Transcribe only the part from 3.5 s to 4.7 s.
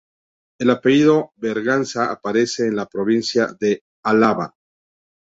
de Álava.